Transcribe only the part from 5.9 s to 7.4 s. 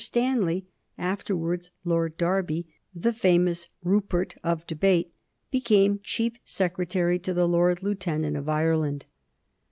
Chief Secretary to